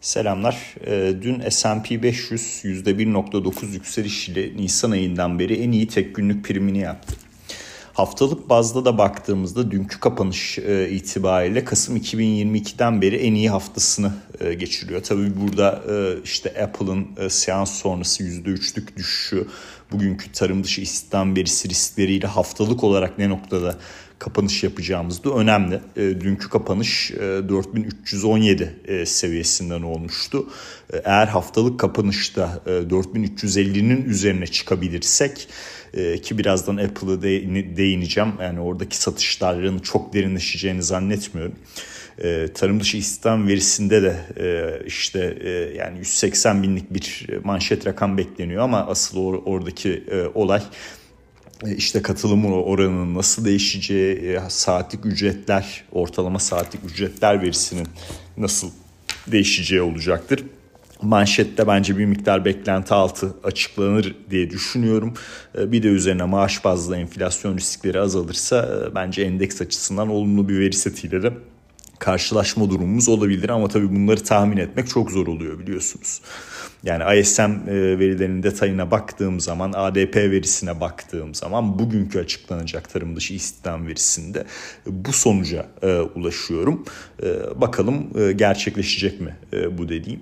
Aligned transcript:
Selamlar. 0.00 0.74
Ee, 0.86 1.14
dün 1.22 1.50
S&P 1.50 2.02
500 2.02 2.40
%1.9 2.64 3.72
yükseliş 3.72 4.28
ile 4.28 4.56
Nisan 4.56 4.90
ayından 4.90 5.38
beri 5.38 5.54
en 5.54 5.72
iyi 5.72 5.88
tek 5.88 6.14
günlük 6.14 6.44
primini 6.44 6.78
yaptı. 6.78 7.14
Haftalık 7.92 8.48
bazda 8.48 8.84
da 8.84 8.98
baktığımızda 8.98 9.70
dünkü 9.70 10.00
kapanış 10.00 10.58
e, 10.58 10.90
itibariyle 10.90 11.64
Kasım 11.64 11.96
2022'den 11.96 13.02
beri 13.02 13.16
en 13.16 13.34
iyi 13.34 13.50
haftasını 13.50 14.12
e, 14.40 14.54
geçiriyor. 14.54 15.02
Tabii 15.02 15.40
burada 15.40 15.82
e, 15.90 16.22
işte 16.24 16.64
Apple'ın 16.64 17.28
seans 17.28 17.70
sonrası 17.70 18.24
%3'lük 18.24 18.96
düşüşü, 18.96 19.46
bugünkü 19.92 20.32
tarım 20.32 20.64
dışı 20.64 20.80
istihdam 20.80 21.36
verisi 21.36 21.68
riskleriyle 21.68 22.26
haftalık 22.26 22.84
olarak 22.84 23.18
ne 23.18 23.28
noktada 23.28 23.78
kapanış 24.18 24.62
yapacağımız 24.64 25.24
da 25.24 25.30
önemli. 25.30 25.80
Dünkü 25.96 26.48
kapanış 26.48 27.12
4317 27.12 29.04
seviyesinden 29.06 29.82
olmuştu. 29.82 30.46
Eğer 31.04 31.26
haftalık 31.26 31.80
kapanışta 31.80 32.60
4350'nin 32.66 34.04
üzerine 34.04 34.46
çıkabilirsek 34.46 35.48
e, 35.94 36.20
ki 36.20 36.38
birazdan 36.38 36.76
Apple'ı 36.76 37.22
değineceğim. 37.76 38.32
Yani 38.40 38.60
oradaki 38.60 38.96
satışların 38.96 39.78
çok 39.78 40.14
derinleşeceğini 40.14 40.82
zannetmiyorum. 40.82 41.54
E, 42.22 42.48
tarım 42.54 42.80
dışı 42.80 42.96
istihdam 42.96 43.48
verisinde 43.48 44.02
de 44.02 44.16
e, 44.40 44.86
işte 44.86 45.38
e, 45.40 45.50
yani 45.50 45.98
180 45.98 46.62
binlik 46.62 46.94
bir 46.94 47.28
manşet 47.44 47.86
rakam 47.86 48.18
bekleniyor 48.18 48.62
ama 48.62 48.86
asıl 48.86 49.18
or, 49.18 49.42
oradaki 49.44 50.04
e, 50.10 50.26
olay 50.34 50.62
e, 51.66 51.76
işte 51.76 52.02
katılım 52.02 52.52
oranının 52.52 53.14
nasıl 53.14 53.44
değişeceği, 53.44 54.16
e, 54.16 54.40
saatlik 54.48 55.06
ücretler, 55.06 55.84
ortalama 55.92 56.38
saatlik 56.38 56.84
ücretler 56.84 57.42
verisinin 57.42 57.88
nasıl 58.36 58.70
değişeceği 59.26 59.82
olacaktır 59.82 60.44
manşette 61.02 61.66
bence 61.66 61.98
bir 61.98 62.04
miktar 62.04 62.44
beklenti 62.44 62.94
altı 62.94 63.34
açıklanır 63.44 64.16
diye 64.30 64.50
düşünüyorum. 64.50 65.14
Ee, 65.58 65.72
bir 65.72 65.82
de 65.82 65.88
üzerine 65.88 66.24
maaş 66.24 66.64
bazlı 66.64 66.96
enflasyon 66.96 67.56
riskleri 67.56 68.00
azalırsa 68.00 68.86
e, 68.90 68.94
bence 68.94 69.22
endeks 69.22 69.60
açısından 69.60 70.08
olumlu 70.08 70.48
bir 70.48 70.58
veri 70.58 70.72
setiyle 70.72 71.22
de 71.22 71.32
karşılaşma 71.98 72.70
durumumuz 72.70 73.08
olabilir 73.08 73.48
ama 73.48 73.68
tabii 73.68 73.94
bunları 73.94 74.24
tahmin 74.24 74.56
etmek 74.56 74.88
çok 74.88 75.10
zor 75.10 75.26
oluyor 75.26 75.58
biliyorsunuz. 75.58 76.20
Yani 76.82 77.20
ISM 77.20 77.42
e, 77.42 77.98
verilerinin 77.98 78.42
detayına 78.42 78.90
baktığım 78.90 79.40
zaman, 79.40 79.72
ADP 79.76 80.16
verisine 80.16 80.80
baktığım 80.80 81.34
zaman 81.34 81.78
bugünkü 81.78 82.20
açıklanacak 82.20 82.90
tarım 82.90 83.16
dışı 83.16 83.34
istihdam 83.34 83.86
verisinde 83.86 84.44
bu 84.86 85.12
sonuca 85.12 85.66
e, 85.82 85.98
ulaşıyorum. 85.98 86.84
Bakalım 87.56 88.06
gerçekleşecek 88.36 89.20
mi 89.20 89.36
bu 89.78 89.88
dediğim. 89.88 90.20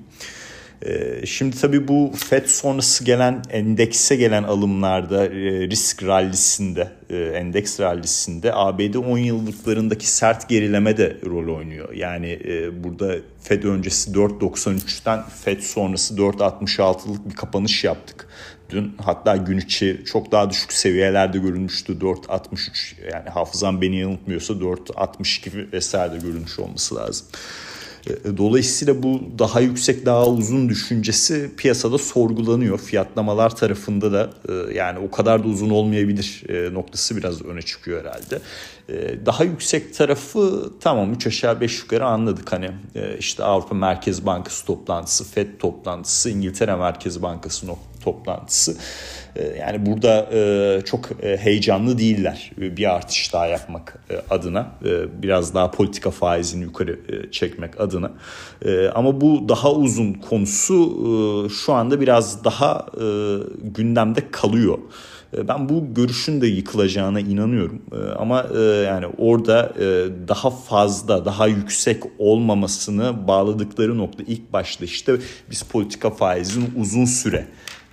Ee, 0.84 1.26
şimdi 1.26 1.60
tabii 1.60 1.88
bu 1.88 2.12
FED 2.16 2.46
sonrası 2.46 3.04
gelen 3.04 3.42
endekse 3.50 4.16
gelen 4.16 4.42
alımlarda 4.42 5.26
e, 5.26 5.30
risk 5.68 6.02
rallisinde, 6.02 6.88
e, 7.10 7.16
endeks 7.16 7.80
rallisinde 7.80 8.54
ABD 8.54 8.94
10 8.94 9.18
yıllıklarındaki 9.18 10.10
sert 10.10 10.48
gerileme 10.48 10.96
de 10.96 11.16
rol 11.26 11.56
oynuyor. 11.56 11.92
Yani 11.92 12.38
e, 12.44 12.84
burada 12.84 13.14
FED 13.40 13.62
öncesi 13.62 14.10
4.93'ten 14.10 15.22
FED 15.44 15.60
sonrası 15.60 16.14
4.66'lık 16.14 17.30
bir 17.30 17.34
kapanış 17.34 17.84
yaptık. 17.84 18.28
Dün 18.70 18.94
hatta 19.04 19.36
gün 19.36 19.58
içi 19.58 20.02
çok 20.06 20.32
daha 20.32 20.50
düşük 20.50 20.72
seviyelerde 20.72 21.38
görülmüştü 21.38 21.92
4.63 21.92 23.12
yani 23.12 23.28
hafızam 23.28 23.82
beni 23.82 23.96
yanıltmıyorsa 23.96 24.54
4.62 24.54 25.72
vesaire 25.72 26.16
görülmüş 26.16 26.58
olması 26.58 26.94
lazım. 26.94 27.26
E, 28.06 28.36
dolayısıyla 28.36 29.02
bu 29.02 29.20
daha 29.38 29.60
yüksek 29.60 30.06
daha 30.06 30.26
uzun 30.28 30.68
düşüncesi 30.68 31.50
piyasada 31.56 31.98
sorgulanıyor. 31.98 32.78
Fiyatlamalar 32.78 33.56
tarafında 33.56 34.12
da 34.12 34.30
e, 34.48 34.74
yani 34.74 34.98
o 34.98 35.10
kadar 35.10 35.44
da 35.44 35.48
uzun 35.48 35.70
olmayabilir 35.70 36.42
e, 36.48 36.74
noktası 36.74 37.16
biraz 37.16 37.42
öne 37.42 37.62
çıkıyor 37.62 38.00
herhalde. 38.00 38.40
Daha 39.26 39.44
yüksek 39.44 39.94
tarafı 39.94 40.70
tamam 40.80 41.12
3 41.12 41.26
aşağı 41.26 41.60
5 41.60 41.82
yukarı 41.82 42.06
anladık. 42.06 42.52
Hani 42.52 42.70
işte 43.18 43.44
Avrupa 43.44 43.74
Merkez 43.74 44.26
Bankası 44.26 44.66
toplantısı, 44.66 45.24
FED 45.24 45.48
toplantısı, 45.58 46.30
İngiltere 46.30 46.76
Merkez 46.76 47.22
Bankası 47.22 47.66
toplantısı. 48.06 48.76
Ee, 49.36 49.56
yani 49.60 49.86
burada 49.86 50.28
e, 50.32 50.80
çok 50.84 51.08
e, 51.22 51.36
heyecanlı 51.36 51.98
değiller 51.98 52.50
bir 52.58 52.94
artış 52.94 53.32
daha 53.32 53.46
yapmak 53.46 53.98
e, 54.10 54.34
adına. 54.34 54.70
Biraz 55.22 55.54
daha 55.54 55.70
politika 55.70 56.10
faizini 56.10 56.62
yukarı 56.62 56.98
çekmek 57.30 57.80
adına. 57.80 58.12
Ama 58.94 59.20
bu 59.20 59.48
daha 59.48 59.72
uzun 59.72 60.12
konusu 60.12 61.50
şu 61.64 61.72
anda 61.72 62.00
biraz 62.00 62.44
daha 62.44 62.86
gündemde 63.62 64.30
kalıyor. 64.30 64.78
Ben 65.48 65.68
bu 65.68 65.94
görüşün 65.94 66.40
de 66.40 66.46
yıkılacağına 66.46 67.20
inanıyorum. 67.20 67.82
Ama 68.18 68.46
yani 68.86 69.06
orada 69.18 69.72
daha 70.28 70.50
fazla, 70.50 71.24
daha 71.24 71.46
yüksek 71.46 72.02
olmamasını 72.18 73.28
bağladıkları 73.28 73.98
nokta 73.98 74.22
ilk 74.26 74.52
başta 74.52 74.84
işte 74.84 75.16
biz 75.50 75.62
politika 75.62 76.10
faizini 76.10 76.64
uzun 76.76 77.04
süre 77.04 77.46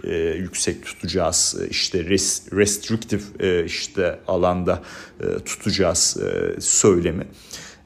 e, 0.04 0.16
yüksek 0.16 0.86
tutacağız. 0.86 1.56
E, 1.62 1.68
işte 1.70 2.06
res, 2.06 2.44
restrictive 2.54 3.22
e, 3.40 3.66
işte 3.66 4.20
alanda 4.28 4.82
e, 5.20 5.44
tutacağız 5.44 6.18
e, 6.18 6.62
söylemi. 6.62 7.28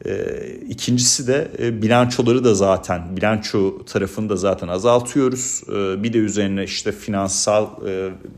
E, 0.06 0.38
ikincisi 0.70 1.28
de 1.28 1.52
e, 1.60 1.82
bilançoları 1.82 2.44
da 2.44 2.56
zaten 2.56 3.18
bilanço 3.18 3.86
tarafını 3.86 4.30
da 4.30 4.36
zaten 4.36 4.68
azaltıyoruz. 4.68 5.64
Bir 6.04 6.14
de 6.14 6.18
üzerine 6.18 6.64
işte 6.64 6.92
finansal 6.92 7.68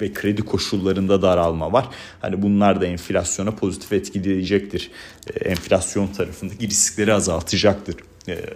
ve 0.02 0.14
kredi 0.14 0.42
koşullarında 0.42 1.22
daralma 1.22 1.74
var. 1.74 1.90
Hani 2.22 2.42
bunlar 2.42 2.82
da 2.82 2.86
enflasyona 2.86 3.52
pozitif 3.52 3.94
etkileyecektir. 3.94 4.92
Enflasyon 5.42 6.08
tarafındaki 6.08 6.68
riskleri 6.68 7.14
azaltacaktır 7.14 7.96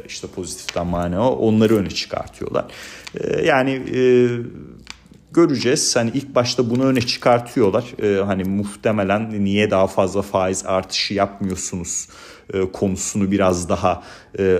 işte 0.07 0.27
pozitiften 0.27 0.87
mana 0.87 1.31
onları 1.31 1.75
öne 1.75 1.89
çıkartıyorlar. 1.89 2.65
Yani 3.45 3.81
göreceğiz. 5.33 5.95
Hani 5.95 6.11
ilk 6.13 6.35
başta 6.35 6.69
bunu 6.69 6.83
öne 6.83 7.01
çıkartıyorlar. 7.01 7.85
Ee, 8.01 8.23
hani 8.23 8.43
muhtemelen 8.43 9.43
niye 9.43 9.71
daha 9.71 9.87
fazla 9.87 10.21
faiz 10.21 10.65
artışı 10.65 11.13
yapmıyorsunuz 11.13 12.07
e, 12.53 12.71
konusunu 12.71 13.31
biraz 13.31 13.69
daha 13.69 14.03
e, 14.39 14.59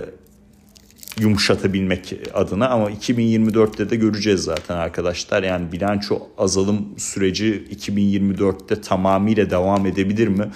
yumuşatabilmek 1.20 2.14
adına 2.34 2.68
ama 2.68 2.90
2024'te 2.90 3.90
de 3.90 3.96
göreceğiz 3.96 4.40
zaten 4.40 4.76
arkadaşlar. 4.76 5.42
Yani 5.42 5.72
bilanço 5.72 6.22
azalım 6.38 6.86
süreci 6.96 7.64
2024'te 7.76 8.80
tamamıyla 8.80 9.50
devam 9.50 9.86
edebilir 9.86 10.28
mi? 10.28 10.50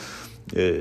Ee, 0.57 0.75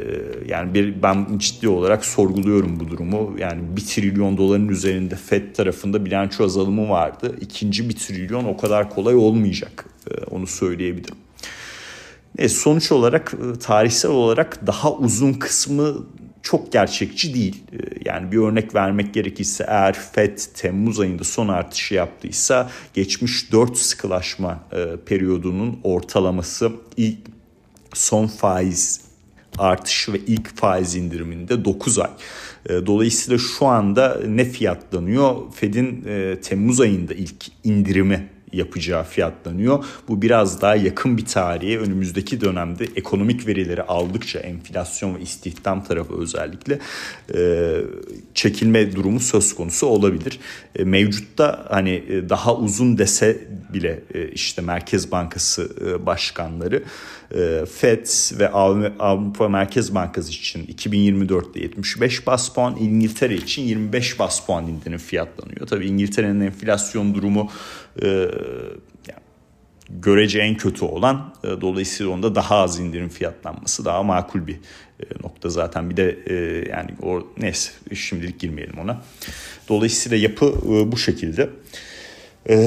yani 0.48 0.74
bir, 0.74 1.04
ben 1.04 1.28
ciddi 1.38 1.68
olarak 1.70 2.06
sorguluyorum 2.06 2.80
bu 2.80 2.90
durumu. 2.90 3.36
Yani 3.40 3.62
bir 3.78 3.86
trilyon 3.86 4.38
doların 4.38 4.68
üzerinde 4.68 5.16
FED 5.16 5.56
tarafında 5.56 6.06
bilanço 6.06 6.44
azalımı 6.44 6.90
vardı. 6.90 7.36
İkinci 7.42 7.90
bir 7.90 7.96
trilyon 7.96 8.46
o 8.46 8.58
kadar 8.58 8.90
kolay 8.90 9.16
olmayacak. 9.16 9.86
Ee, 10.12 10.24
onu 10.24 10.48
söyleyebilirim. 10.48 11.18
E, 12.38 12.50
sonuç 12.50 12.92
olarak 12.92 13.34
e, 13.34 13.60
tarihsel 13.60 14.12
olarak 14.12 14.68
daha 14.68 14.94
uzun 14.94 15.34
kısmı 15.34 15.96
çok 16.42 16.72
gerçekçi 16.72 17.34
değil. 17.34 17.64
Ee, 17.74 17.78
yani 18.06 18.32
bir 18.32 18.38
örnek 18.38 18.76
vermek 18.76 19.14
gerekirse 19.14 19.66
eğer 19.68 19.94
FED 19.94 20.38
Temmuz 20.56 21.00
ayında 21.00 21.24
son 21.24 21.48
artışı 21.48 21.94
yaptıysa 21.94 22.70
geçmiş 22.94 23.52
4 23.52 23.78
sıkılaşma 23.78 24.64
e, 24.72 24.86
periyodunun 25.06 25.80
ortalaması 25.84 26.72
ilk 26.98 27.18
son 27.94 28.28
faiz 28.28 29.07
artışı 29.58 30.14
ve 30.14 30.20
ilk 30.28 30.58
faiz 30.58 30.96
indiriminde 30.96 31.66
9 31.66 32.00
ay. 32.00 32.10
E, 32.70 32.86
dolayısıyla 32.86 33.38
şu 33.38 33.66
anda 33.66 34.20
ne 34.28 34.46
fiyatlanıyor? 34.46 35.36
Fed'in 35.54 36.06
e, 36.08 36.42
Temmuz 36.42 36.82
ayında 36.82 37.14
ilk 37.14 37.46
indirimi 37.64 38.30
yapacağı 38.54 39.04
fiyatlanıyor. 39.04 39.86
Bu 40.08 40.22
biraz 40.22 40.62
daha 40.62 40.76
yakın 40.76 41.18
bir 41.18 41.26
tarihe 41.26 41.78
önümüzdeki 41.78 42.42
dönemde 42.42 42.86
ekonomik 42.96 43.48
verileri 43.48 43.84
aldıkça 43.84 44.40
enflasyon 44.40 45.16
ve 45.16 45.22
istihdam 45.22 45.84
tarafı 45.84 46.22
özellikle 46.22 46.80
e, 47.36 47.72
çekilme 48.34 48.96
durumu 48.96 49.20
söz 49.20 49.56
konusu 49.56 49.88
olabilir. 49.88 50.40
E, 50.76 50.84
mevcutta 50.84 51.66
hani 51.70 52.04
e, 52.10 52.30
daha 52.30 52.56
uzun 52.56 52.98
dese 52.98 53.48
bile 53.74 54.04
e, 54.14 54.28
işte 54.28 54.62
Merkez 54.62 55.12
Bankası 55.12 55.70
e, 55.86 56.06
başkanları 56.06 56.84
e, 57.36 57.66
FED 57.66 58.08
ve 58.40 58.50
Avrupa 59.00 59.50
Merkez 59.50 59.96
Bankası 59.96 60.30
için 60.30 60.66
2024'te 60.66 61.60
75 61.60 62.28
bas 62.28 62.50
puan, 62.50 62.78
İngiltere 62.80 63.36
için 63.36 63.62
25 63.62 64.20
bas 64.20 64.46
puan 64.46 64.68
indirim 64.68 64.98
fiyatlanıyor. 64.98 65.68
Tabii 65.68 65.88
İngiltere'nin 65.88 66.42
enflasyon 66.42 67.16
durumu 67.16 67.50
e, 68.04 68.28
görece 69.90 70.40
en 70.40 70.58
kötü 70.58 70.86
olan 70.86 71.34
e, 71.44 71.62
dolayısıyla 71.62 72.12
onda 72.12 72.36
daha 72.36 72.56
az 72.56 72.80
indirim 72.80 73.10
fiyatlanması 73.10 73.86
daha 73.86 74.04
makul 74.04 74.48
bir 74.48 74.56
e, 75.00 75.06
nokta 75.24 75.50
zaten 75.50 75.90
bir 75.90 75.98
de 75.98 76.20
e, 76.26 76.36
yani 76.70 76.90
o 77.02 77.28
neyse 77.38 77.72
şimdilik 77.94 78.40
girmeyelim 78.40 78.80
ona. 78.80 79.02
Dolayısıyla 79.70 80.18
yapı 80.18 80.54
bu 80.92 80.98
şekilde. 80.98 81.50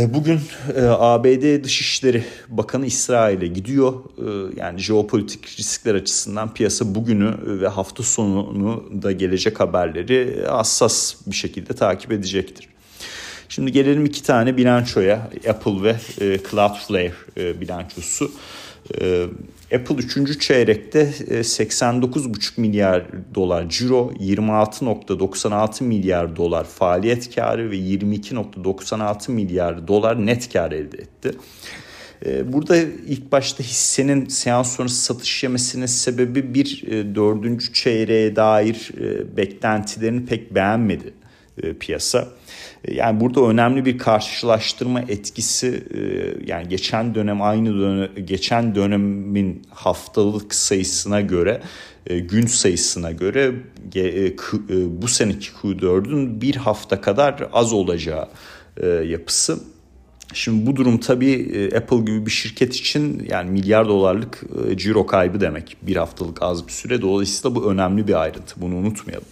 Bugün 0.09 0.41
ABD 0.77 1.65
Dışişleri 1.65 2.25
Bakanı 2.49 2.87
İsrail'e 2.87 3.47
gidiyor. 3.47 3.95
Yani 4.57 4.81
jeopolitik 4.81 5.59
riskler 5.59 5.95
açısından 5.95 6.55
piyasa 6.55 6.95
bugünü 6.95 7.35
ve 7.61 7.69
hafta 7.69 8.03
sonunu 8.03 9.03
da 9.03 9.13
gelecek 9.13 9.61
haberleri 9.61 10.45
hassas 10.49 11.15
bir 11.27 11.37
şekilde 11.37 11.73
takip 11.73 12.13
edecektir. 12.13 12.69
Şimdi 13.51 13.73
gelelim 13.73 14.05
iki 14.05 14.23
tane 14.23 14.57
bilançoya. 14.57 15.31
Apple 15.49 15.83
ve 15.83 15.97
Cloudflare 16.51 17.13
bilançosu. 17.61 18.33
Apple 19.75 19.95
3. 19.95 20.41
çeyrekte 20.41 21.03
89,5 21.29 22.61
milyar 22.61 23.05
dolar 23.35 23.69
ciro, 23.69 24.13
26.96 24.21 25.85
milyar 25.85 26.37
dolar 26.37 26.65
faaliyet 26.65 27.35
karı 27.35 27.71
ve 27.71 27.77
22.96 27.77 29.31
milyar 29.33 29.89
dolar 29.89 30.27
net 30.27 30.53
kar 30.53 30.73
elde 30.73 30.97
etti. 30.97 31.33
Burada 32.53 32.77
ilk 33.07 33.33
başta 33.33 33.65
hissenin 33.65 34.27
seans 34.27 34.77
sonrası 34.77 34.97
satış 34.97 35.43
yemesinin 35.43 35.87
sebebi 35.87 36.55
bir 36.55 36.83
dördüncü 37.15 37.73
çeyreğe 37.73 38.37
dair 38.37 38.91
beklentilerini 39.37 40.27
pek 40.27 40.55
beğenmedi 40.55 41.20
piyasa. 41.81 42.29
Yani 42.89 43.21
burada 43.21 43.41
önemli 43.41 43.85
bir 43.85 43.99
karşılaştırma 43.99 45.01
etkisi 45.01 45.85
e, 45.95 46.01
yani 46.47 46.69
geçen 46.69 47.15
dönem 47.15 47.43
aynı 47.43 47.79
dönem 47.81 48.27
geçen 48.27 48.75
dönemin 48.75 49.63
haftalık 49.71 50.55
sayısına 50.55 51.21
göre 51.21 51.61
e, 52.07 52.19
gün 52.19 52.47
sayısına 52.47 53.11
göre 53.13 53.53
e, 53.97 54.39
bu 55.03 55.09
seneki 55.09 55.49
Q4'ün 55.63 56.41
bir 56.41 56.57
hafta 56.57 57.01
kadar 57.01 57.49
az 57.53 57.73
olacağı 57.73 58.29
yapısı. 59.05 59.61
Şimdi 60.33 60.67
bu 60.67 60.77
durum 60.77 61.01
tabii 61.01 61.71
Apple 61.77 61.97
gibi 61.97 62.27
bir 62.27 62.31
şirket 62.31 62.75
için 62.75 63.27
yani 63.31 63.51
milyar 63.51 63.89
dolarlık 63.89 64.43
ciro 64.77 65.07
kaybı 65.07 65.41
demek 65.41 65.77
bir 65.83 65.97
haftalık 65.97 66.43
az 66.43 66.67
bir 66.67 66.73
süre. 66.73 67.03
Dolayısıyla 67.03 67.55
bu 67.55 67.73
önemli 67.73 68.09
bir 68.09 68.23
ayrıntı 68.23 68.61
bunu 68.61 68.75
unutmayalım. 68.75 69.27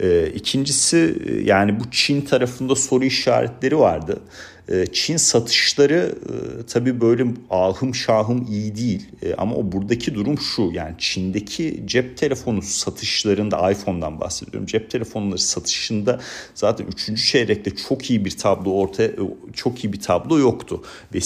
E, 0.00 0.30
ikincisi 0.34 1.16
e, 1.26 1.40
yani 1.40 1.80
bu 1.80 1.90
Çin 1.90 2.20
tarafında 2.20 2.74
soru 2.74 3.04
işaretleri 3.04 3.78
vardı. 3.78 4.20
E, 4.68 4.86
Çin 4.92 5.16
satışları 5.16 6.14
e, 6.24 6.66
tabii 6.66 7.00
böyle 7.00 7.26
ahım 7.50 7.94
şahım 7.94 8.46
iyi 8.50 8.76
değil 8.76 9.08
e, 9.22 9.34
ama 9.34 9.54
o 9.56 9.72
buradaki 9.72 10.14
durum 10.14 10.38
şu 10.38 10.62
yani 10.72 10.94
Çin'deki 10.98 11.82
cep 11.86 12.16
telefonu 12.16 12.62
satışlarında 12.62 13.70
iPhone'dan 13.70 14.20
bahsediyorum 14.20 14.66
cep 14.66 14.90
telefonları 14.90 15.38
satışında 15.38 16.20
zaten 16.54 16.86
3. 16.86 17.30
çeyrekte 17.30 17.70
çok 17.88 18.10
iyi 18.10 18.24
bir 18.24 18.30
tablo 18.30 18.70
ortaya 18.70 19.10
çok 19.54 19.84
iyi 19.84 19.92
bir 19.92 20.00
tablo 20.00 20.38
yoktu 20.38 20.82
ve 21.14 21.18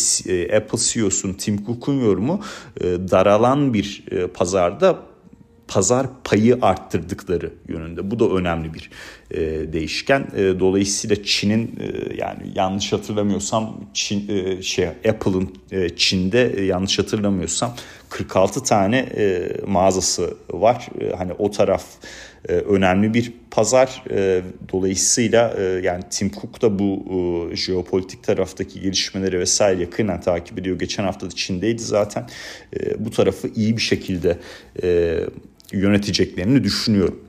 Apple 0.56 0.78
CEO'sun 0.78 1.32
Tim 1.32 1.64
Cook'un 1.64 2.00
yorumu 2.00 2.40
daralan 3.10 3.74
bir 3.74 4.04
pazarda 4.34 5.09
pazar 5.70 6.06
payı 6.24 6.58
arttırdıkları 6.62 7.52
yönünde. 7.68 8.10
Bu 8.10 8.18
da 8.18 8.28
önemli 8.28 8.74
bir 8.74 8.90
e, 9.30 9.40
değişken. 9.72 10.26
E, 10.36 10.60
dolayısıyla 10.60 11.16
Çin'in 11.24 11.78
e, 11.80 12.14
yani 12.16 12.42
yanlış 12.54 12.92
hatırlamıyorsam 12.92 13.80
Çin 13.94 14.28
e, 14.28 14.62
şey 14.62 14.86
Apple'ın 14.86 15.54
e, 15.70 15.88
Çin'de 15.96 16.54
e, 16.56 16.64
yanlış 16.64 16.98
hatırlamıyorsam 16.98 17.74
46 18.10 18.62
tane 18.62 18.98
e, 18.98 19.52
mağazası 19.66 20.34
var. 20.50 20.88
E, 21.00 21.16
hani 21.16 21.32
o 21.32 21.50
taraf 21.50 21.84
e, 22.48 22.52
önemli 22.52 23.14
bir 23.14 23.32
pazar. 23.50 24.04
E, 24.10 24.42
dolayısıyla 24.72 25.54
e, 25.58 25.62
yani 25.62 26.02
Tim 26.10 26.30
Cook 26.30 26.62
da 26.62 26.78
bu 26.78 27.04
e, 27.52 27.56
jeopolitik 27.56 28.24
taraftaki 28.24 28.80
gelişmeleri 28.80 29.38
vesaire 29.38 29.80
yakından 29.80 30.20
takip 30.20 30.58
ediyor. 30.58 30.78
Geçen 30.78 31.04
hafta 31.04 31.26
da 31.26 31.30
Çin'deydi 31.30 31.82
zaten. 31.82 32.28
E, 32.80 33.04
bu 33.04 33.10
tarafı 33.10 33.48
iyi 33.48 33.76
bir 33.76 33.82
şekilde 33.82 34.38
e, 34.82 35.20
yöneteceklerini 35.72 36.64
düşünüyorum. 36.64 37.20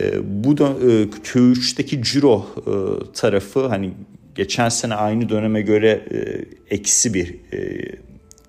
E, 0.00 0.12
bu 0.44 0.58
da 0.58 0.68
e, 0.68 1.04
Q3'teki 1.04 2.02
ciro 2.02 2.46
e, 2.66 2.72
tarafı 3.12 3.66
hani 3.66 3.92
geçen 4.34 4.68
sene 4.68 4.94
aynı 4.94 5.28
döneme 5.28 5.62
göre 5.62 6.04
e, 6.12 6.44
eksi 6.74 7.14
bir 7.14 7.34
e, 7.52 7.90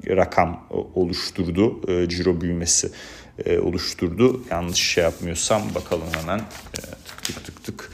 rakam 0.10 0.68
oluşturdu. 0.96 1.92
E, 1.92 2.10
ciro 2.10 2.42
büyümesi 2.42 2.92
e, 3.46 3.60
oluşturdu. 3.60 4.42
Yanlış 4.52 4.80
şey 4.80 5.04
yapmıyorsam 5.04 5.62
bakalım 5.76 6.08
hemen 6.22 6.40
e, 6.40 6.44
tık 7.06 7.24
tık 7.24 7.46
tık 7.46 7.64
tık 7.64 7.92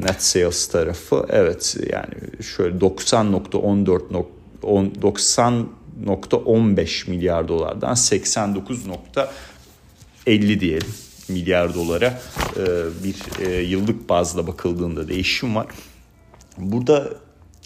net 0.00 0.22
sales 0.22 0.68
tarafı. 0.68 1.26
Evet 1.28 1.76
yani 1.92 2.14
şöyle 2.42 2.78
90.14 2.78 4.24
90.15 4.62 7.10
milyar 7.10 7.48
dolardan 7.48 7.94
89. 7.94 8.86
50 10.26 10.60
diyelim 10.60 10.94
milyar 11.30 11.74
dolara 11.74 12.20
e, 12.56 12.64
bir 13.04 13.46
e, 13.46 13.62
yıllık 13.62 14.08
bazda 14.08 14.46
bakıldığında 14.46 15.08
değişim 15.08 15.56
var. 15.56 15.66
Burada 16.58 17.10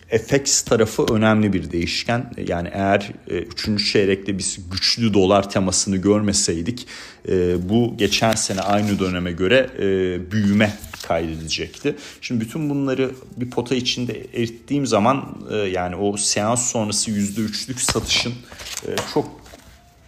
FX 0.09 0.63
tarafı 0.63 1.07
önemli 1.15 1.53
bir 1.53 1.73
değişken. 1.73 2.31
Yani 2.49 2.69
eğer 2.73 3.13
3. 3.29 3.69
E, 3.69 3.77
çeyrekte 3.79 4.39
biz 4.39 4.59
güçlü 4.71 5.15
dolar 5.15 5.51
temasını 5.51 5.97
görmeseydik 5.97 6.87
bu 7.59 7.95
geçen 7.97 8.33
sene 8.33 8.61
aynı 8.61 8.99
döneme 8.99 9.33
göre 9.33 9.71
büyüme 10.31 10.79
kaydedecekti. 11.09 11.97
Şimdi 12.21 12.41
bütün 12.41 12.71
bunları 12.71 13.11
bir 13.37 13.51
pota 13.51 13.75
içinde 13.75 14.27
erittiğim 14.35 14.87
zaman 14.87 15.39
yani 15.73 15.97
o 15.97 16.17
seans 16.17 16.73
sonrası 16.73 17.11
%3'lük 17.11 17.79
satışın 17.79 18.33
çok 19.15 19.45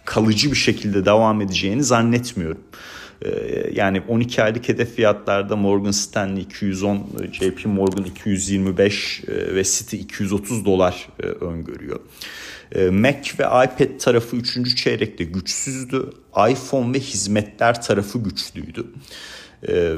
kalıcı 0.05 0.51
bir 0.51 0.57
şekilde 0.57 1.05
devam 1.05 1.41
edeceğini 1.41 1.83
zannetmiyorum. 1.83 2.61
Ee, 3.25 3.69
yani 3.73 4.01
12 4.07 4.43
aylık 4.43 4.69
hedef 4.69 4.95
fiyatlarda 4.95 5.55
Morgan 5.55 5.91
Stanley 5.91 6.43
210, 6.43 7.07
JP 7.31 7.65
Morgan 7.65 8.03
225 8.03 9.23
e, 9.27 9.55
ve 9.55 9.63
Citi 9.63 9.97
230 9.97 10.65
dolar 10.65 11.09
e, 11.23 11.25
öngörüyor. 11.25 11.99
Ee, 12.71 12.89
Mac 12.89 13.31
ve 13.39 13.43
iPad 13.43 13.99
tarafı 13.99 14.35
3. 14.35 14.77
çeyrekte 14.77 15.23
güçsüzdü. 15.23 16.09
iPhone 16.49 16.93
ve 16.93 16.99
hizmetler 16.99 17.81
tarafı 17.81 18.19
güçlüydü. 18.23 18.85
Ee, 19.67 19.93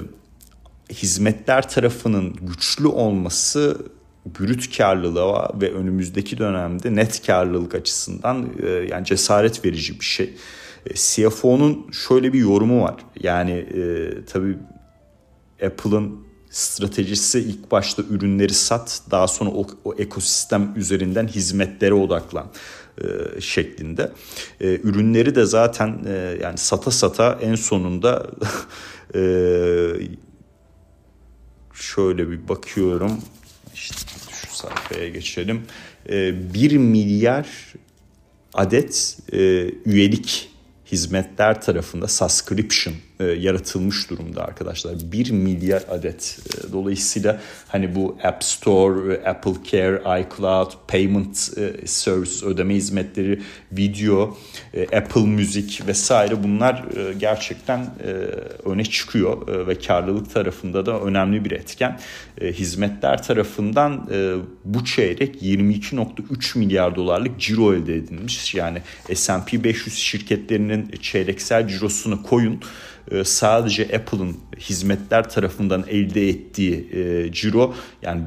hizmetler 0.93 1.69
tarafının 1.69 2.35
güçlü 2.41 2.87
olması 2.87 3.77
brüt 4.25 4.77
karlılığa 4.77 5.51
ve 5.61 5.73
önümüzdeki 5.73 6.37
dönemde 6.37 6.95
net 6.95 7.25
karlılık 7.25 7.75
açısından 7.75 8.49
e, 8.63 8.69
yani 8.69 9.05
cesaret 9.05 9.65
verici 9.65 9.99
bir 9.99 10.05
şey. 10.05 10.33
E, 10.85 10.93
CFO'nun 10.93 11.91
şöyle 11.91 12.33
bir 12.33 12.39
yorumu 12.39 12.83
var. 12.83 12.95
Yani 13.19 13.51
e, 13.51 14.11
tabii 14.25 14.57
Apple'ın 15.65 16.29
stratejisi 16.49 17.39
ilk 17.39 17.71
başta 17.71 18.01
ürünleri 18.01 18.53
sat 18.53 19.01
daha 19.11 19.27
sonra 19.27 19.49
o, 19.49 19.67
o 19.85 19.93
ekosistem 19.93 20.73
üzerinden 20.75 21.27
hizmetlere 21.27 21.93
odaklan 21.93 22.47
e, 23.01 23.41
şeklinde. 23.41 24.11
E, 24.61 24.67
ürünleri 24.67 25.35
de 25.35 25.45
zaten 25.45 25.99
e, 26.07 26.37
yani 26.43 26.57
sata 26.57 26.91
sata 26.91 27.39
en 27.41 27.55
sonunda 27.55 28.27
e, 29.15 29.21
şöyle 31.73 32.29
bir 32.29 32.47
bakıyorum 32.47 33.11
işte 33.73 33.95
şu 34.31 34.55
sayfaya 34.55 35.09
geçelim. 35.09 35.65
1 36.09 36.71
ee, 36.71 36.77
milyar 36.77 37.47
adet 38.53 39.17
e, 39.31 39.37
üyelik 39.85 40.49
hizmetler 40.91 41.61
tarafında 41.61 42.07
subscription 42.07 42.95
e, 43.19 43.25
yaratılmış 43.25 44.09
durumda 44.09 44.43
arkadaşlar. 44.43 44.93
1 45.11 45.31
milyar 45.31 45.83
adet. 45.89 46.39
E, 46.45 46.71
dolayısıyla 46.71 47.41
hani 47.67 47.95
bu 47.95 48.17
App 48.23 48.43
Store, 48.43 49.13
e, 49.13 49.29
Apple 49.29 49.53
Care, 49.71 50.21
iCloud, 50.21 50.71
Payment 50.87 51.57
e, 51.57 51.87
Services, 51.87 52.43
ödeme 52.43 52.75
hizmetleri, 52.75 53.41
video, 53.71 54.37
e, 54.73 54.97
Apple 54.97 55.25
Müzik 55.25 55.87
vesaire 55.87 56.43
bunlar 56.43 56.85
e, 56.97 57.13
gerçekten 57.13 57.79
e, 57.79 58.09
öne 58.69 58.85
çıkıyor 58.85 59.47
e, 59.47 59.67
ve 59.67 59.79
karlılık 59.79 60.33
tarafında 60.33 60.85
da 60.85 61.01
önemli 61.01 61.45
bir 61.45 61.51
etken. 61.51 61.99
E, 62.41 62.51
hizmetler 62.53 63.23
tarafından 63.23 64.09
e, 64.11 64.35
bu 64.65 64.85
çeyrek 64.85 65.41
22.3 65.41 66.57
milyar 66.57 66.95
dolarlık 66.95 67.39
ciro 67.39 67.73
elde 67.73 67.95
edilmiş. 67.95 68.55
Yani 68.55 68.81
S&P 69.13 69.63
500 69.63 69.95
şirketlerinin 69.97 70.91
çeyreksel 71.01 71.67
cirosunu 71.67 72.23
koyun 72.23 72.61
e, 73.08 73.08
sadece 73.23 73.83
Apple'ın 73.83 74.37
hizmetler 74.59 75.29
tarafından 75.29 75.83
elde 75.87 76.29
ettiği 76.29 76.89
e, 76.93 77.31
ciro 77.31 77.75
yani 78.01 78.21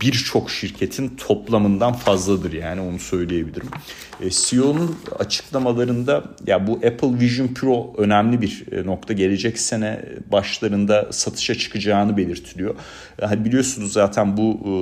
birçok 0.00 0.50
şirketin 0.50 1.08
toplamından 1.08 1.92
fazladır 1.92 2.52
yani 2.52 2.80
onu 2.80 2.98
söyleyebilirim. 2.98 3.68
E, 4.20 4.30
CEO'nun 4.30 4.96
açıklamalarında 5.18 6.24
ya 6.46 6.66
bu 6.66 6.72
Apple 6.72 7.20
Vision 7.20 7.48
Pro 7.48 7.94
önemli 7.98 8.42
bir 8.42 8.64
e, 8.72 8.86
nokta 8.86 9.12
gelecek 9.12 9.58
sene 9.58 10.04
başlarında 10.32 11.08
satışa 11.12 11.54
çıkacağını 11.54 12.16
belirtiliyor. 12.16 12.74
Yani 13.22 13.44
biliyorsunuz 13.44 13.92
zaten 13.92 14.36
bu 14.36 14.60
e, 14.64 14.72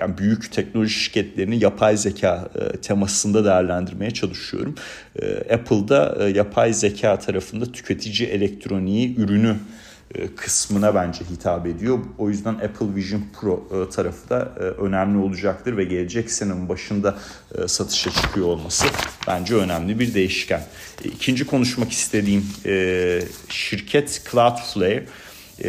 yani 0.00 0.18
büyük 0.18 0.52
teknoloji 0.52 0.94
şirketlerini 0.94 1.64
yapay 1.64 1.96
zeka 1.96 2.48
temasında 2.82 3.44
değerlendirmeye 3.44 4.10
çalışıyorum. 4.10 4.74
Apple'da 5.54 6.28
yapay 6.34 6.72
zeka 6.72 7.18
tarafında 7.18 7.72
tüketici 7.72 8.28
elektroniği 8.28 9.16
ürünü 9.16 9.50
e, 9.50 9.83
kısmına 10.36 10.94
bence 10.94 11.24
hitap 11.30 11.66
ediyor. 11.66 11.98
O 12.18 12.28
yüzden 12.28 12.54
Apple 12.54 12.94
Vision 12.94 13.22
Pro 13.40 13.68
e, 13.70 13.90
tarafı 13.90 14.28
da 14.28 14.52
e, 14.56 14.60
önemli 14.60 15.18
olacaktır 15.18 15.76
ve 15.76 15.84
gelecek 15.84 16.30
senenin 16.30 16.68
başında 16.68 17.18
satışa 17.66 18.10
çıkıyor 18.10 18.46
olması 18.46 18.86
bence 19.26 19.54
önemli 19.54 19.98
bir 19.98 20.14
değişken. 20.14 20.62
İkinci 21.04 21.46
konuşmak 21.46 21.92
istediğim 21.92 22.44
şirket 23.48 24.22
Cloudflare. 24.30 25.06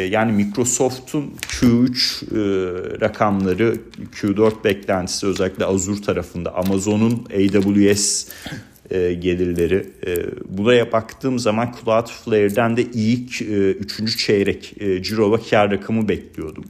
Yani 0.09 0.31
Microsoft'un 0.31 1.35
Q3 1.41 3.01
rakamları, 3.01 3.77
Q4 4.15 4.63
beklentisi 4.63 5.27
özellikle 5.27 5.65
Azure 5.65 6.01
tarafında, 6.01 6.55
Amazon'un 6.55 7.27
AWS 7.33 8.27
e, 8.91 9.13
gelirleri. 9.13 9.87
E, 10.07 10.15
buraya 10.57 10.91
baktığım 10.91 11.39
zaman 11.39 11.75
Cloudflare'den 11.83 12.77
de 12.77 12.81
ilk 12.81 13.41
e, 13.41 13.71
üçüncü 13.71 14.17
çeyrek 14.17 14.73
e, 14.79 15.03
ciro 15.03 15.37
ve 15.37 15.41
kar 15.49 15.71
rakamı 15.71 16.09
bekliyordum. 16.09 16.65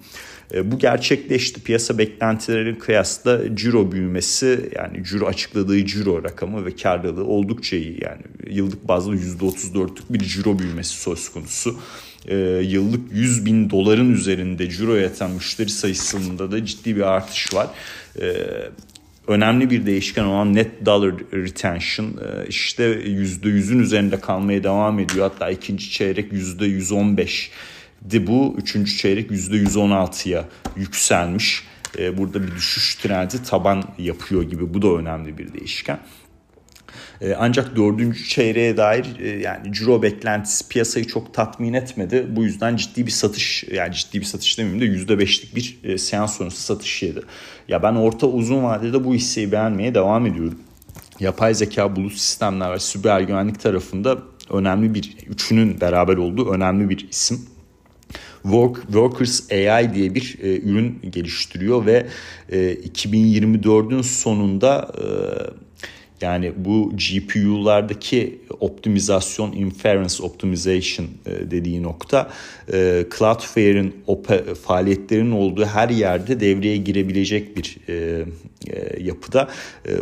E, 0.54 0.72
bu 0.72 0.80
gerçekleşti. 0.80 1.64
Piyasa 1.64 1.98
beklentilerinin 1.98 2.76
kıyasla 2.76 3.56
ciro 3.56 3.92
büyümesi 3.92 4.70
yani 4.76 5.04
ciro 5.04 5.26
açıkladığı 5.26 5.86
ciro 5.86 6.24
rakamı 6.24 6.66
ve 6.66 6.76
karlılığı 6.76 7.26
oldukça 7.26 7.76
iyi. 7.76 8.04
Yani 8.04 8.22
yıllık 8.50 8.88
bazda 8.88 9.16
%34'lük 9.16 10.04
bir 10.10 10.20
ciro 10.20 10.60
büyümesi 10.60 11.02
söz 11.02 11.30
konusu. 11.30 11.80
E, 12.28 12.36
yıllık 12.64 13.02
100 13.14 13.46
bin 13.46 13.70
doların 13.70 14.14
üzerinde 14.14 14.70
ciro 14.70 14.96
yatan 14.96 15.32
müşteri 15.32 15.70
sayısında 15.70 16.52
da 16.52 16.66
ciddi 16.66 16.96
bir 16.96 17.02
artış 17.02 17.54
var. 17.54 17.68
E, 18.22 18.36
önemli 19.28 19.70
bir 19.70 19.86
değişken 19.86 20.24
olan 20.24 20.54
net 20.54 20.86
dollar 20.86 21.14
retention 21.34 22.06
e, 22.06 22.48
işte 22.48 22.84
%100'ün 22.84 23.80
üzerinde 23.80 24.20
kalmaya 24.20 24.64
devam 24.64 25.00
ediyor. 25.00 25.32
Hatta 25.32 25.50
ikinci 25.50 25.92
çeyrek 25.92 26.32
%115 26.32 27.50
di 28.10 28.28
bu. 28.28 28.56
Üçüncü 28.58 28.98
çeyrek 28.98 29.32
%116'ya 29.32 30.46
yükselmiş. 30.76 31.64
E, 31.98 32.18
burada 32.18 32.44
bir 32.44 32.52
düşüş 32.52 32.96
trendi 32.96 33.44
taban 33.44 33.84
yapıyor 33.98 34.44
gibi. 34.44 34.74
Bu 34.74 34.82
da 34.82 34.88
önemli 34.88 35.38
bir 35.38 35.54
değişken. 35.54 36.00
E, 37.22 37.34
ancak 37.34 37.76
dördüncü 37.76 38.24
çeyreğe 38.24 38.78
dair 38.78 39.06
e, 39.20 39.30
yani 39.30 39.74
ciro 39.74 40.02
beklentisi 40.02 40.68
piyasayı 40.68 41.08
çok 41.08 41.34
tatmin 41.34 41.74
etmedi. 41.74 42.28
Bu 42.30 42.44
yüzden 42.44 42.76
ciddi 42.76 43.06
bir 43.06 43.12
satış 43.12 43.64
yani 43.72 43.94
ciddi 43.94 44.20
bir 44.20 44.26
satış 44.26 44.58
demeyeyim 44.58 44.82
de 44.82 44.86
yüzde 44.86 45.20
beşlik 45.20 45.56
bir 45.56 45.80
e, 45.84 45.98
seans 45.98 46.38
sonrası 46.38 46.62
satış 46.62 47.04
yedi. 47.04 47.22
Ya 47.68 47.84
ben 47.84 47.96
orta 47.96 48.28
uzun 48.28 48.64
vadede 48.64 49.04
bu 49.04 49.16
hisseyi 49.16 49.52
beğenmeye 49.52 49.96
devam 49.96 50.26
ediyorum. 50.26 50.60
Yapay 51.20 51.54
zeka, 51.54 51.96
bulut 51.96 52.14
sistemler 52.14 52.74
ve 52.74 52.80
süper 52.80 53.22
güvenlik 53.22 53.60
tarafında 53.60 54.18
önemli 54.50 54.94
bir 54.94 55.18
üçünün 55.28 55.82
beraber 55.82 56.18
olduğu 56.18 56.52
önemli 56.52 56.90
bir 56.90 57.08
isim. 57.10 57.40
Work, 58.44 58.82
Workers 58.82 59.52
AI 59.52 59.94
diye 59.94 60.16
bir 60.16 60.38
e, 60.42 60.60
ürün 60.60 61.00
geliştiriyor 61.10 61.86
ve 61.86 62.08
e, 62.50 62.74
2024'ün 62.74 64.02
sonunda 64.02 64.92
e, 64.98 65.06
yani 66.22 66.54
bu 66.56 66.92
GPU'lardaki 66.92 68.40
optimizasyon, 68.60 69.52
inference 69.52 70.24
optimization 70.24 71.08
e, 71.26 71.52
dediği 71.52 71.84
nokta 71.84 72.30
e, 72.74 73.06
Cloudflare'in 73.18 73.96
faaliyetlerinin 74.64 75.32
olduğu 75.32 75.66
her 75.66 75.90
yerde 75.90 76.40
devreye 76.40 76.78
girebilecek 76.78 77.58
bir 77.58 77.78
e, 77.90 78.26
yapıda. 79.00 79.50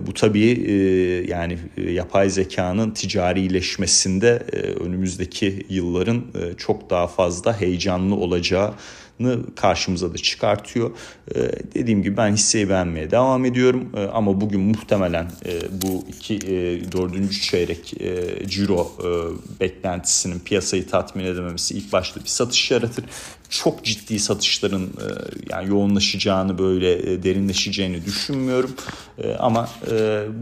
Bu 0.07 0.13
tabii 0.13 1.25
yani 1.29 1.57
yapay 1.91 2.29
zekanın 2.29 2.91
ticarileşmesinde 2.91 4.29
önümüzdeki 4.79 5.65
yılların 5.69 6.23
çok 6.57 6.89
daha 6.89 7.07
fazla 7.07 7.61
heyecanlı 7.61 8.15
olacağı 8.15 8.73
karşımıza 9.55 10.13
da 10.13 10.17
çıkartıyor. 10.17 10.91
Ee, 11.35 11.51
dediğim 11.73 12.03
gibi 12.03 12.17
ben 12.17 12.33
hisseyi 12.33 12.69
beğenmeye 12.69 13.11
devam 13.11 13.45
ediyorum 13.45 13.89
ee, 13.95 14.05
ama 14.05 14.41
bugün 14.41 14.61
muhtemelen 14.61 15.31
e, 15.45 15.81
bu 15.81 16.05
iki 16.07 16.35
e, 16.35 16.91
dördüncü 16.91 17.41
çeyrek 17.41 18.01
e, 18.01 18.47
ciro 18.47 18.91
beklentisinin 19.59 20.39
piyasayı 20.39 20.87
tatmin 20.87 21.25
edememesi 21.25 21.77
ilk 21.77 21.93
başta 21.93 22.19
bir 22.19 22.25
satış 22.25 22.71
yaratır 22.71 23.05
çok 23.49 23.83
ciddi 23.83 24.19
satışların 24.19 24.89
yani 25.49 25.69
yoğunlaşacağını 25.69 26.57
böyle 26.57 27.23
derinleşeceğini 27.23 28.05
düşünmüyorum. 28.05 28.75
Ama 29.39 29.69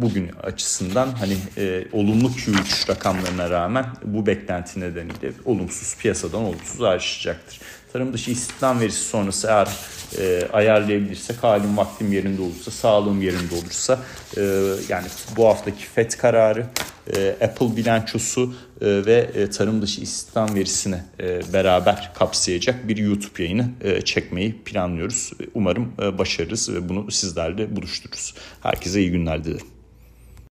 bugün 0.02 0.30
açısından 0.44 1.08
hani 1.08 1.38
olumlu 1.92 2.28
Q3 2.28 2.90
rakamlarına 2.90 3.50
rağmen 3.50 3.86
bu 4.06 4.26
beklenti 4.26 4.80
nedeniyle 4.80 5.32
olumsuz 5.46 5.98
piyasadan 5.98 6.42
olumsuz 6.42 6.82
ayrışacaktır. 6.82 7.60
Tarım 7.94 8.14
dışı 8.14 8.32
istihdam 8.32 8.80
verisi 8.80 9.04
sonrası 9.04 9.48
eğer 9.48 9.68
e, 10.20 10.48
ayarlayabilirsek 10.54 11.44
halim 11.44 11.78
vaktim 11.78 12.12
yerinde 12.12 12.42
olursa, 12.42 12.72
sağlığım 12.72 13.22
yerinde 13.22 13.56
olursa 13.56 14.00
e, 14.38 14.42
yani 14.90 15.08
bu 15.36 15.48
haftaki 15.48 15.86
FED 15.86 16.12
kararı, 16.12 16.68
e, 17.16 17.36
Apple 17.42 17.76
bilançosu 17.76 18.54
e, 18.82 19.06
ve 19.06 19.30
e, 19.36 19.50
tarım 19.50 19.82
dışı 19.82 20.02
istihdam 20.02 20.56
verisini 20.56 21.04
e, 21.20 21.54
beraber 21.54 22.12
kapsayacak 22.14 22.88
bir 22.88 22.98
YouTube 22.98 23.44
yayını 23.44 23.70
e, 23.82 24.02
çekmeyi 24.02 24.64
planlıyoruz. 24.64 25.32
Umarım 25.54 25.94
e, 26.02 26.18
başarırız 26.18 26.74
ve 26.74 26.90
bunu 26.90 27.12
sizlerle 27.12 27.76
buluştururuz. 27.76 28.34
Herkese 28.62 29.00
iyi 29.00 29.12
günler 29.12 29.44
dilerim. 29.44 29.81